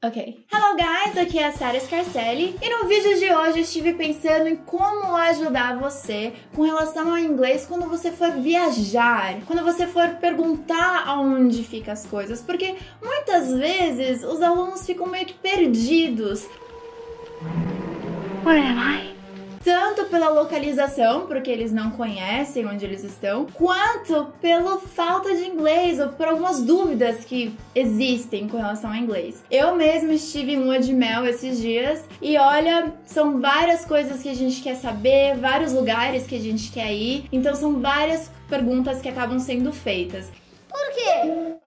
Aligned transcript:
Ok. 0.00 0.46
Hello 0.52 0.76
guys, 0.76 1.18
aqui 1.18 1.40
é 1.40 1.48
a 1.48 1.50
Sarah 1.50 1.80
Scarcelli 1.80 2.54
e 2.62 2.70
no 2.70 2.86
vídeo 2.86 3.18
de 3.18 3.34
hoje 3.34 3.60
estive 3.62 3.94
pensando 3.94 4.46
em 4.46 4.54
como 4.54 5.16
ajudar 5.16 5.76
você 5.76 6.34
com 6.54 6.62
relação 6.62 7.10
ao 7.10 7.18
inglês 7.18 7.66
quando 7.66 7.88
você 7.88 8.12
for 8.12 8.30
viajar, 8.30 9.40
quando 9.44 9.64
você 9.64 9.88
for 9.88 10.08
perguntar 10.20 11.02
aonde 11.04 11.64
ficam 11.64 11.92
as 11.92 12.06
coisas, 12.06 12.40
porque 12.40 12.76
muitas 13.02 13.52
vezes 13.52 14.22
os 14.22 14.40
alunos 14.40 14.86
ficam 14.86 15.08
meio 15.08 15.26
que 15.26 15.34
perdidos. 15.34 16.46
Where 18.44 18.60
am 18.60 18.78
I? 18.78 19.17
Tanto 19.64 20.04
pela 20.06 20.28
localização, 20.28 21.26
porque 21.26 21.50
eles 21.50 21.72
não 21.72 21.90
conhecem 21.90 22.66
onde 22.66 22.84
eles 22.84 23.04
estão, 23.04 23.46
quanto 23.54 24.32
pela 24.40 24.78
falta 24.78 25.34
de 25.34 25.44
inglês 25.44 26.00
ou 26.00 26.08
por 26.08 26.26
algumas 26.26 26.62
dúvidas 26.62 27.24
que 27.24 27.54
existem 27.74 28.48
com 28.48 28.56
relação 28.56 28.90
ao 28.90 28.96
inglês. 28.96 29.42
Eu 29.50 29.76
mesma 29.76 30.12
estive 30.12 30.52
em 30.52 30.58
lua 30.58 30.78
de 30.78 30.92
mel 30.92 31.26
esses 31.26 31.60
dias 31.60 32.04
e 32.20 32.36
olha, 32.36 32.92
são 33.04 33.40
várias 33.40 33.84
coisas 33.84 34.22
que 34.22 34.28
a 34.28 34.34
gente 34.34 34.62
quer 34.62 34.76
saber, 34.76 35.36
vários 35.36 35.72
lugares 35.72 36.26
que 36.26 36.36
a 36.36 36.40
gente 36.40 36.70
quer 36.70 36.92
ir, 36.92 37.24
então 37.32 37.54
são 37.54 37.80
várias 37.80 38.30
perguntas 38.48 39.00
que 39.00 39.08
acabam 39.08 39.38
sendo 39.38 39.72
feitas. 39.72 40.30
Por 40.68 40.94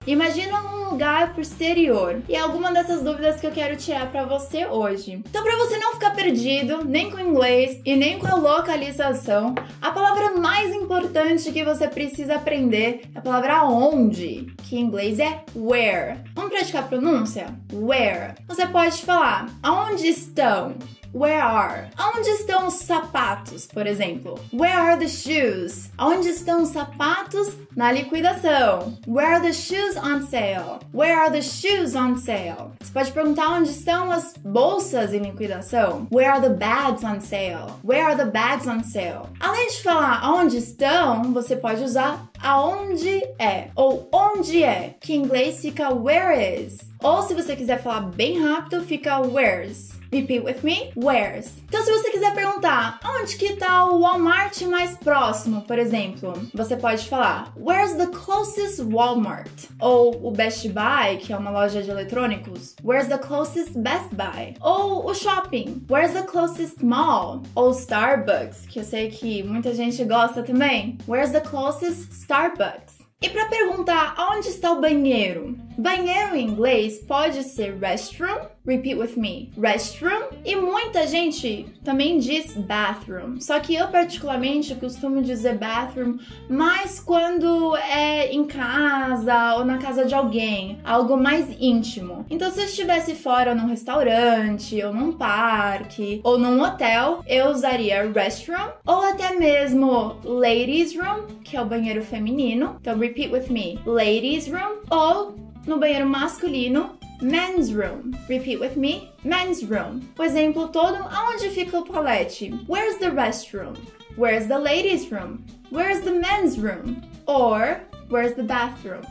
Imagina 0.06 0.60
um 0.62 0.90
lugar 0.90 1.32
pro 1.32 1.42
exterior. 1.42 2.20
E 2.28 2.34
é 2.34 2.40
alguma 2.40 2.72
dessas 2.72 3.02
dúvidas 3.02 3.40
que 3.40 3.46
eu 3.46 3.52
quero 3.52 3.76
tirar 3.76 4.10
para 4.10 4.24
você 4.24 4.66
hoje. 4.66 5.12
Então, 5.12 5.42
para 5.42 5.56
você 5.56 5.78
não 5.78 5.92
ficar 5.92 6.10
perdido, 6.10 6.84
nem 6.84 7.10
com 7.10 7.16
o 7.16 7.20
inglês 7.20 7.80
e 7.84 7.94
nem 7.94 8.18
com 8.18 8.26
a 8.26 8.34
localização, 8.34 9.54
a 9.80 9.90
palavra 9.90 10.36
mais 10.36 10.74
importante 10.74 11.52
que 11.52 11.64
você 11.64 11.86
precisa 11.86 12.34
aprender 12.34 13.02
é 13.14 13.18
a 13.18 13.22
palavra 13.22 13.64
onde, 13.64 14.52
que 14.64 14.76
em 14.76 14.80
inglês 14.80 15.18
é 15.18 15.44
where. 15.54 16.18
Vamos 16.34 16.50
praticar 16.50 16.82
a 16.82 16.86
pronúncia? 16.88 17.46
Where. 17.72 18.34
Você 18.48 18.66
pode 18.66 18.98
falar 19.04 19.46
aonde 19.62 20.08
estão? 20.08 20.74
Where 21.14 21.42
are? 21.42 21.90
Onde 22.16 22.26
estão 22.30 22.68
os 22.68 22.74
sapatos, 22.74 23.66
por 23.66 23.86
exemplo? 23.86 24.40
Where 24.50 24.72
are 24.72 24.98
the 24.98 25.08
shoes? 25.08 25.90
Onde 25.98 26.30
estão 26.30 26.62
os 26.62 26.70
sapatos 26.70 27.54
na 27.76 27.92
liquidação? 27.92 28.98
Where 29.06 29.34
are 29.34 29.41
the 29.42 29.52
shoes 29.52 29.96
on 29.96 30.26
sale? 30.26 30.80
Where 30.92 31.18
are 31.18 31.30
the 31.30 31.42
shoes 31.42 31.94
on 31.96 32.16
sale? 32.16 32.72
Você 32.80 32.92
pode 32.92 33.12
perguntar 33.12 33.48
onde 33.50 33.70
estão 33.70 34.10
as 34.10 34.34
bolsas 34.38 35.12
em 35.12 35.20
liquidação? 35.20 36.06
Where 36.10 36.30
are 36.30 36.40
the 36.40 36.54
bags 36.54 37.04
on 37.04 37.20
sale? 37.20 37.72
Where 37.84 38.04
are 38.04 38.16
the 38.16 38.30
bags 38.30 38.66
on 38.66 38.84
sale? 38.84 39.28
Além 39.40 39.68
de 39.68 39.82
falar 39.82 40.22
onde 40.32 40.58
estão, 40.58 41.32
você 41.32 41.56
pode 41.56 41.82
usar 41.82 42.28
aonde 42.40 43.22
é 43.38 43.68
ou 43.74 44.08
onde 44.12 44.62
é, 44.62 44.94
que 45.00 45.14
em 45.14 45.22
inglês 45.22 45.60
fica 45.60 45.92
where 45.92 46.32
is. 46.32 46.78
Ou 47.02 47.22
se 47.22 47.34
você 47.34 47.56
quiser 47.56 47.82
falar 47.82 48.02
bem 48.02 48.40
rápido, 48.40 48.82
fica 48.82 49.20
where's. 49.20 50.01
Repeat 50.12 50.44
with 50.44 50.62
me. 50.62 50.92
Where's? 50.94 51.56
Então, 51.66 51.82
se 51.82 51.90
você 51.90 52.10
quiser 52.10 52.34
perguntar 52.34 53.00
onde 53.02 53.34
que 53.34 53.56
tá 53.56 53.86
o 53.86 54.00
Walmart 54.00 54.60
mais 54.62 54.94
próximo, 54.98 55.62
por 55.62 55.78
exemplo, 55.78 56.34
você 56.52 56.76
pode 56.76 57.08
falar 57.08 57.50
Where's 57.56 57.94
the 57.94 58.08
closest 58.08 58.82
Walmart? 58.82 59.50
Ou 59.80 60.28
o 60.28 60.30
Best 60.30 60.68
Buy, 60.68 61.16
que 61.18 61.32
é 61.32 61.36
uma 61.36 61.50
loja 61.50 61.82
de 61.82 61.90
eletrônicos. 61.90 62.76
Where's 62.84 63.08
the 63.08 63.16
closest 63.16 63.72
Best 63.78 64.14
Buy? 64.14 64.54
Ou 64.60 65.06
o 65.06 65.14
shopping. 65.14 65.86
Where's 65.90 66.12
the 66.12 66.24
closest 66.24 66.84
mall? 66.84 67.42
Ou 67.54 67.70
Starbucks, 67.70 68.66
que 68.66 68.80
eu 68.80 68.84
sei 68.84 69.08
que 69.08 69.42
muita 69.42 69.74
gente 69.74 70.04
gosta 70.04 70.42
também. 70.42 70.98
Where's 71.08 71.32
the 71.32 71.40
closest 71.40 72.12
Starbucks? 72.12 73.00
E 73.22 73.30
para 73.30 73.46
perguntar 73.46 74.16
onde 74.18 74.48
está 74.48 74.72
o 74.72 74.80
banheiro? 74.80 75.56
Banheiro 75.76 76.36
em 76.36 76.46
inglês 76.46 76.98
pode 76.98 77.42
ser 77.42 77.76
restroom, 77.78 78.46
repeat 78.66 78.96
with 78.96 79.16
me, 79.16 79.50
restroom, 79.58 80.28
e 80.44 80.54
muita 80.56 81.06
gente 81.06 81.66
também 81.84 82.18
diz 82.18 82.54
bathroom. 82.56 83.40
Só 83.40 83.58
que 83.60 83.74
eu 83.74 83.88
particularmente 83.88 84.74
costumo 84.74 85.22
dizer 85.22 85.58
bathroom 85.58 86.18
mais 86.48 87.00
quando 87.00 87.76
é 87.76 88.32
em 88.32 88.44
casa 88.44 89.56
ou 89.56 89.64
na 89.64 89.78
casa 89.78 90.04
de 90.04 90.14
alguém, 90.14 90.78
algo 90.84 91.16
mais 91.16 91.48
íntimo. 91.60 92.24
Então 92.30 92.50
se 92.50 92.60
eu 92.60 92.64
estivesse 92.64 93.14
fora 93.14 93.54
num 93.54 93.66
restaurante 93.66 94.82
ou 94.82 94.92
num 94.92 95.12
parque 95.12 96.20
ou 96.22 96.38
num 96.38 96.62
hotel, 96.62 97.22
eu 97.26 97.48
usaria 97.48 98.10
restroom 98.10 98.70
ou 98.86 99.02
até 99.02 99.34
mesmo 99.36 100.16
ladies 100.24 100.96
room, 100.96 101.26
que 101.42 101.56
é 101.56 101.62
o 101.62 101.66
banheiro 101.66 102.02
feminino. 102.02 102.76
Então 102.80 102.98
repeat 102.98 103.32
with 103.32 103.50
me, 103.50 103.78
ladies 103.84 104.46
room 104.46 104.78
ou 104.90 105.51
no 105.66 105.78
banheiro 105.78 106.06
masculino, 106.08 106.98
men's 107.20 107.72
room. 107.72 108.16
Repeat 108.28 108.60
with 108.60 108.76
me, 108.76 109.12
men's 109.24 109.64
room. 109.64 110.08
O 110.18 110.22
exemplo 110.22 110.72
todo, 110.72 110.96
aonde 110.96 111.50
fica 111.50 111.78
o 111.78 111.84
toalete? 111.84 112.66
Where's 112.66 112.98
the 112.98 113.10
restroom? 113.10 113.76
Where's 114.16 114.46
the 114.46 114.58
ladies 114.58 115.10
room? 115.10 115.44
Where's 115.70 116.00
the 116.02 116.12
men's 116.12 116.58
room? 116.58 117.02
Or 117.26 117.80
where's 118.08 118.34
the 118.34 118.42
bathroom? 118.42 119.04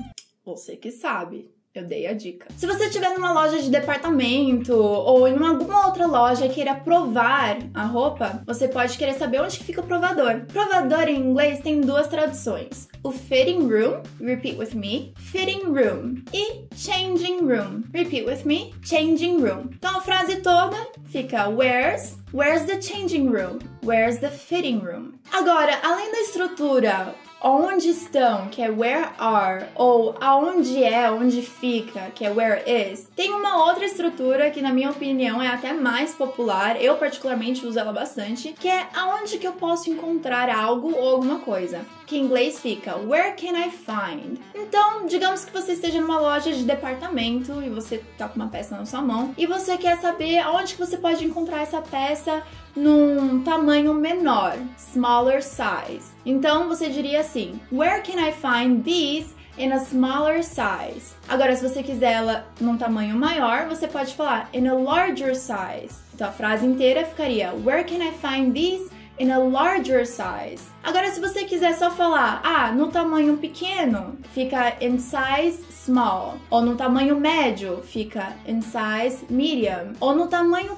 Você 0.45 0.79
que 0.79 0.91
sabe. 0.91 1.49
Eu 1.73 1.85
dei 1.85 2.05
a 2.05 2.11
dica. 2.11 2.47
Se 2.57 2.67
você 2.67 2.87
estiver 2.87 3.13
numa 3.13 3.31
loja 3.31 3.61
de 3.61 3.69
departamento 3.69 4.75
ou 4.75 5.25
em 5.25 5.37
alguma 5.37 5.87
outra 5.87 6.05
loja 6.05 6.45
e 6.45 6.49
queira 6.49 6.75
provar 6.75 7.59
a 7.73 7.85
roupa, 7.85 8.43
você 8.45 8.67
pode 8.67 8.97
querer 8.97 9.13
saber 9.13 9.41
onde 9.41 9.63
fica 9.63 9.79
o 9.79 9.87
provador. 9.87 10.41
Provador 10.51 11.07
em 11.07 11.17
inglês 11.17 11.61
tem 11.61 11.79
duas 11.79 12.09
traduções: 12.09 12.89
o 13.01 13.13
fitting 13.13 13.69
room, 13.69 14.03
repeat 14.19 14.57
with 14.57 14.75
me, 14.75 15.13
fitting 15.17 15.63
room, 15.63 16.21
e 16.33 16.65
changing 16.75 17.39
room, 17.39 17.83
repeat 17.93 18.25
with 18.25 18.43
me, 18.43 18.73
changing 18.83 19.37
room. 19.41 19.69
Então 19.73 19.97
a 19.97 20.01
frase 20.01 20.41
toda 20.41 20.75
fica 21.05 21.47
where's 21.47 22.19
Where's 22.33 22.65
the 22.65 22.81
changing 22.81 23.29
room? 23.29 23.59
Where's 23.83 24.19
the 24.19 24.29
fitting 24.29 24.79
room? 24.79 25.19
Agora, 25.33 25.77
além 25.83 26.09
da 26.13 26.19
estrutura 26.21 27.13
onde 27.43 27.89
estão, 27.89 28.47
que 28.49 28.61
é 28.61 28.69
where 28.69 29.09
are, 29.17 29.65
ou 29.75 30.15
aonde 30.21 30.83
é, 30.83 31.09
onde 31.11 31.41
fica, 31.41 32.11
que 32.13 32.23
é 32.23 32.29
where 32.29 32.61
is, 32.69 33.09
tem 33.15 33.33
uma 33.33 33.65
outra 33.65 33.85
estrutura 33.85 34.51
que, 34.51 34.61
na 34.61 34.71
minha 34.71 34.91
opinião, 34.91 35.41
é 35.41 35.47
até 35.47 35.73
mais 35.73 36.13
popular, 36.13 36.81
eu 36.81 36.95
particularmente 36.95 37.65
uso 37.65 37.79
ela 37.79 37.91
bastante, 37.91 38.53
que 38.53 38.67
é 38.67 38.87
aonde 38.93 39.37
que 39.37 39.47
eu 39.47 39.53
posso 39.53 39.89
encontrar 39.89 40.49
algo 40.49 40.93
ou 40.95 41.15
alguma 41.15 41.39
coisa. 41.39 41.81
Que 42.05 42.17
em 42.17 42.23
inglês 42.25 42.59
fica 42.59 42.97
Where 42.97 43.33
can 43.35 43.57
I 43.57 43.71
find? 43.71 44.37
Então, 44.53 45.05
digamos 45.07 45.45
que 45.45 45.53
você 45.53 45.73
esteja 45.73 46.01
numa 46.01 46.19
loja 46.19 46.51
de 46.51 46.63
departamento 46.63 47.61
e 47.63 47.69
você 47.69 48.03
tá 48.17 48.27
com 48.27 48.35
uma 48.35 48.49
peça 48.49 48.75
na 48.75 48.85
sua 48.85 49.01
mão 49.01 49.33
e 49.37 49.45
você 49.45 49.77
quer 49.77 49.97
saber 49.97 50.39
aonde 50.39 50.73
que 50.73 50.79
você 50.79 50.97
pode 50.97 51.25
encontrar 51.25 51.61
essa 51.61 51.81
peça 51.81 52.43
num 52.75 53.43
tamanho 53.43 53.93
menor, 53.93 54.57
smaller 54.77 55.41
size. 55.41 56.11
Então 56.25 56.67
você 56.67 56.89
diria 56.89 57.21
assim: 57.21 57.59
Where 57.71 58.01
can 58.01 58.19
I 58.19 58.31
find 58.31 58.83
these 58.83 59.33
in 59.57 59.71
a 59.71 59.79
smaller 59.79 60.43
size? 60.43 61.15
Agora, 61.27 61.55
se 61.55 61.67
você 61.67 61.83
quiser 61.83 62.13
ela 62.13 62.45
num 62.59 62.77
tamanho 62.77 63.15
maior, 63.15 63.67
você 63.67 63.87
pode 63.87 64.15
falar 64.15 64.49
in 64.53 64.67
a 64.67 64.73
larger 64.73 65.35
size. 65.35 66.01
Então 66.13 66.27
a 66.27 66.31
frase 66.31 66.65
inteira 66.65 67.05
ficaria: 67.05 67.53
Where 67.53 67.83
can 67.83 68.01
I 68.01 68.11
find 68.11 68.53
these 68.53 68.89
in 69.19 69.31
a 69.31 69.39
larger 69.39 70.05
size? 70.05 70.71
Agora, 70.83 71.11
se 71.11 71.19
você 71.19 71.43
quiser 71.43 71.73
só 71.75 71.91
falar, 71.91 72.41
ah, 72.43 72.71
no 72.71 72.87
tamanho 72.87 73.37
pequeno, 73.37 74.17
fica 74.33 74.75
in 74.81 74.97
size 74.97 75.63
small. 75.69 76.37
Ou 76.49 76.61
no 76.61 76.75
tamanho 76.75 77.19
médio, 77.19 77.81
fica 77.83 78.33
in 78.47 78.61
size 78.61 79.25
medium. 79.29 79.93
Ou 79.99 80.15
no 80.15 80.27
tamanho 80.27 80.75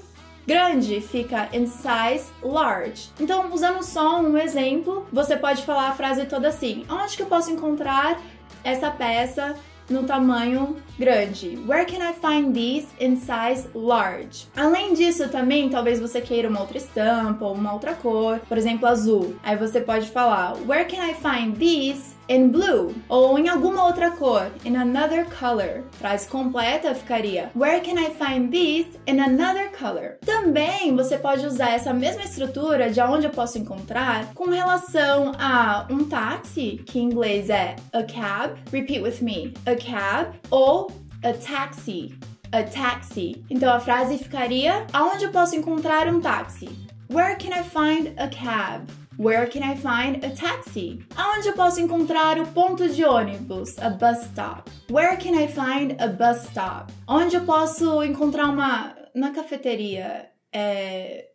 grande 0.47 1.01
fica 1.01 1.49
in 1.53 1.65
size 1.65 2.31
large. 2.41 3.09
Então, 3.19 3.51
usando 3.51 3.83
só 3.83 4.19
um 4.19 4.37
exemplo, 4.37 5.05
você 5.11 5.35
pode 5.35 5.63
falar 5.63 5.89
a 5.89 5.93
frase 5.93 6.25
toda 6.25 6.49
assim: 6.49 6.85
onde 6.89 7.15
que 7.15 7.23
eu 7.23 7.27
posso 7.27 7.51
encontrar 7.51 8.19
essa 8.63 8.89
peça 8.89 9.55
no 9.89 10.03
tamanho 10.03 10.77
grande. 10.97 11.57
Where 11.67 11.85
can 11.85 12.01
I 12.01 12.13
find 12.13 12.53
these 12.53 12.87
in 12.99 13.15
size 13.15 13.67
large? 13.73 14.47
Além 14.55 14.93
disso, 14.93 15.27
também 15.29 15.69
talvez 15.69 15.99
você 15.99 16.21
queira 16.21 16.49
uma 16.49 16.61
outra 16.61 16.77
estampa 16.77 17.45
ou 17.45 17.53
uma 17.53 17.73
outra 17.73 17.93
cor, 17.93 18.39
por 18.47 18.57
exemplo, 18.57 18.87
azul. 18.87 19.35
Aí 19.43 19.55
você 19.55 19.81
pode 19.81 20.09
falar 20.09 20.55
Where 20.65 20.85
can 20.85 21.05
I 21.05 21.13
find 21.13 21.57
these 21.57 22.15
in 22.29 22.49
blue? 22.49 22.95
Ou 23.09 23.37
em 23.37 23.49
alguma 23.49 23.85
outra 23.85 24.11
cor, 24.11 24.51
in 24.65 24.75
another 24.75 25.25
color. 25.25 25.83
Frase 25.93 26.27
completa 26.27 26.93
ficaria 26.95 27.51
Where 27.55 27.79
can 27.81 27.97
I 27.97 28.09
find 28.11 28.51
these 28.51 28.87
in 29.07 29.19
another 29.19 29.71
color? 29.77 30.17
Também 30.25 30.95
você 30.95 31.17
pode 31.17 31.45
usar 31.45 31.71
essa 31.71 31.93
mesma 31.93 32.23
estrutura 32.23 32.89
de 32.89 33.01
onde 33.01 33.25
eu 33.25 33.31
posso 33.31 33.57
encontrar 33.57 34.33
com 34.33 34.49
relação 34.49 35.33
a 35.39 35.87
um 35.89 36.05
táxi, 36.05 36.81
que 36.85 36.99
em 36.99 37.03
inglês 37.03 37.49
é 37.49 37.75
a 37.91 38.03
cab. 38.03 38.55
Repeat 38.71 39.01
with 39.01 39.21
me. 39.21 39.53
A 39.65 39.75
cab 39.75 40.39
ou 40.49 40.91
a 41.23 41.33
taxi. 41.33 42.13
A 42.51 42.63
taxi. 42.63 43.43
Então 43.49 43.73
a 43.73 43.79
frase 43.79 44.17
ficaria: 44.17 44.85
Aonde 44.93 45.25
eu 45.25 45.31
posso 45.31 45.55
encontrar 45.55 46.07
um 46.07 46.21
táxi? 46.21 46.69
Where 47.11 47.35
can 47.35 47.49
I 47.49 47.63
find 47.63 48.13
a 48.17 48.27
cab? 48.27 48.87
Where 49.17 49.47
can 49.47 49.61
I 49.61 49.75
find 49.75 50.23
a 50.25 50.31
taxi? 50.31 51.05
Aonde 51.15 51.49
eu 51.49 51.53
posso 51.53 51.79
encontrar 51.79 52.39
o 52.39 52.47
ponto 52.47 52.89
de 52.89 53.05
ônibus? 53.05 53.77
A 53.77 53.89
bus 53.89 54.25
stop. 54.25 54.71
Where 54.89 55.15
can 55.17 55.35
I 55.35 55.47
find 55.47 56.01
a 56.01 56.07
bus 56.07 56.45
stop? 56.45 56.91
Onde 57.07 57.35
eu 57.35 57.45
posso 57.45 58.03
encontrar 58.03 58.49
uma. 58.49 58.95
Na 59.13 59.31
cafeteria? 59.31 60.31
É. 60.51 61.29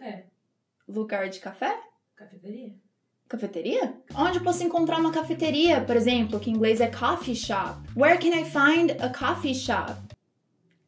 É. 0.00 0.24
Lugar 0.88 1.28
de 1.28 1.40
café? 1.40 1.78
Cafeteria? 2.16 2.74
Cafeteria? 3.28 3.94
Onde 4.14 4.38
eu 4.38 4.44
posso 4.44 4.62
encontrar 4.62 4.98
uma 4.98 5.12
cafeteria, 5.12 5.80
por 5.82 5.96
exemplo, 5.96 6.40
que 6.40 6.50
em 6.50 6.54
inglês 6.54 6.80
é 6.80 6.86
coffee 6.86 7.34
shop? 7.34 7.80
Where 7.96 8.18
can 8.18 8.38
I 8.38 8.44
find 8.44 8.92
a 9.02 9.08
coffee 9.08 9.54
shop? 9.54 9.92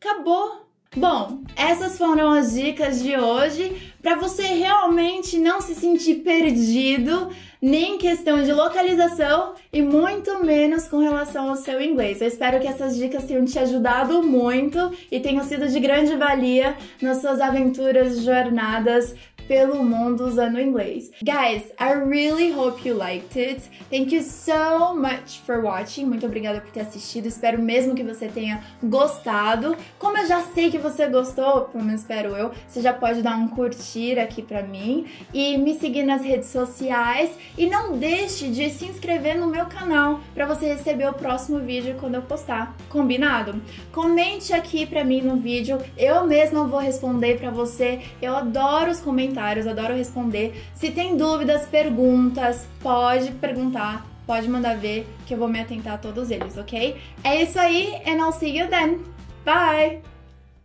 Acabou! 0.01 0.66
Bom, 0.95 1.43
essas 1.57 1.99
foram 1.99 2.31
as 2.31 2.55
dicas 2.55 3.03
de 3.03 3.17
hoje 3.17 3.93
para 4.01 4.15
você 4.15 4.43
realmente 4.43 5.37
não 5.37 5.61
se 5.61 5.75
sentir 5.75 6.17
perdido, 6.17 7.29
nem 7.61 7.95
em 7.95 7.99
questão 7.99 8.43
de 8.43 8.53
localização 8.53 9.55
e 9.73 9.83
muito 9.83 10.45
menos 10.45 10.87
com 10.87 10.99
relação 10.99 11.49
ao 11.51 11.57
seu 11.57 11.83
inglês. 11.83 12.21
Eu 12.21 12.29
espero 12.29 12.61
que 12.61 12.69
essas 12.69 12.97
dicas 12.97 13.25
tenham 13.25 13.45
te 13.45 13.59
ajudado 13.59 14.23
muito 14.23 14.93
e 15.11 15.19
tenham 15.19 15.45
sido 15.45 15.69
de 15.69 15.81
grande 15.81 16.15
valia 16.15 16.77
nas 17.03 17.21
suas 17.21 17.41
aventuras, 17.41 18.23
jornadas 18.23 19.15
pelo 19.47 19.83
mundo 19.85 20.25
usando 20.25 20.61
inglês. 20.61 21.11
Guys, 21.23 21.63
I 21.79 21.93
really 21.93 22.53
hope 22.53 22.87
you 22.87 22.97
liked 22.97 23.39
it. 23.39 23.63
Thank 23.91 24.15
you 24.15 24.23
so 24.23 24.95
much 24.95 25.41
for 25.45 25.61
watching. 25.63 26.07
Muito 26.07 26.27
obrigada 26.27 26.61
por 26.61 26.71
ter 26.71 26.81
assistido. 26.81 27.27
Espero 27.27 27.61
mesmo 27.61 27.95
que 27.95 28.03
você 28.03 28.29
tenha 28.29 28.63
gostado. 28.83 29.77
Como 29.99 30.19
eu 30.19 30.27
já 30.27 30.43
sei 30.43 30.71
que 30.71 30.79
você 30.79 31.07
gostou, 31.09 31.63
pelo 31.63 31.85
menos 31.85 32.01
espero 32.01 32.31
eu, 32.37 32.51
você 32.67 32.81
já 32.81 32.93
pode 32.93 33.23
dar 33.23 33.37
um 33.37 33.49
curtir 33.49 34.19
aqui 34.19 34.43
pra 34.43 34.63
mim 34.63 35.07
e 35.33 35.57
me 35.57 35.75
seguir 35.75 36.03
nas 36.03 36.23
redes 36.23 36.49
sociais. 36.49 37.31
E 37.57 37.67
não 37.67 37.97
deixe 37.99 38.49
de 38.49 38.71
se 38.71 38.87
inscrever 38.87 39.39
no 39.39 39.47
meu 39.47 39.67
canal 39.67 40.21
para 40.35 40.47
você 40.47 40.67
receber 40.67 41.09
o 41.09 41.15
próximo 41.15 41.61
vídeo 41.61 41.97
quando 42.01 42.17
eu 42.17 42.23
postar. 42.23 42.77
Combinado? 42.89 43.61
Comente 43.93 44.53
aqui 44.53 44.87
pra 44.87 45.05
mim 45.05 45.23
no 45.23 45.37
vídeo. 45.37 45.79
Eu 45.97 46.27
mesma 46.27 46.65
vou 46.65 46.81
responder 46.81 47.39
pra 47.39 47.51
você. 47.51 48.01
Eu 48.21 48.37
adoro 48.37 48.91
os 48.91 49.01
comentários 49.01 49.36
comentários, 49.37 49.67
adoro 49.67 49.95
responder. 49.95 50.55
Se 50.75 50.91
tem 50.91 51.17
dúvidas, 51.17 51.67
perguntas, 51.67 52.67
pode 52.81 53.33
perguntar, 53.33 54.07
pode 54.27 54.49
mandar 54.49 54.77
ver 54.79 55.07
que 55.27 55.35
eu 55.35 55.39
vou 55.39 55.49
me 55.49 55.61
atentar 55.61 55.95
a 55.95 55.99
todos 55.99 56.31
eles, 56.31 56.57
ok? 56.57 56.97
É 57.23 57.43
isso 57.43 57.59
aí, 57.59 57.95
and 58.07 58.17
I'll 58.17 58.33
see 58.33 58.59
you 58.59 58.69
then. 58.69 59.01
Bye! 59.45 60.01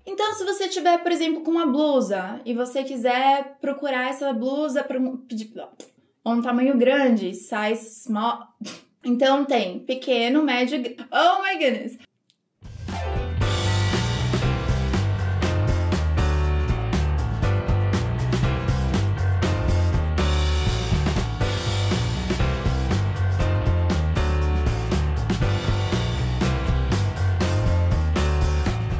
Então, 0.06 0.34
se 0.34 0.46
você 0.46 0.70
tiver, 0.70 0.98
por 1.00 1.12
exemplo, 1.12 1.42
com 1.42 1.52
uma 1.52 1.68
blusa 1.68 2.40
e 2.46 2.54
você 2.54 2.84
quiser 2.84 3.58
procurar 3.60 4.10
essa 4.10 4.32
blusa 4.34 4.84
para 4.84 4.98
um, 4.98 5.22
um 6.26 6.42
tamanho 6.42 6.78
grande, 6.78 7.34
size 7.34 8.04
small. 8.04 8.40
Então 9.04 9.46
tem 9.46 9.80
pequeno, 9.80 10.44
médio. 10.44 10.78
Oh 11.12 11.42
my 11.42 11.54
goodness! 11.54 11.98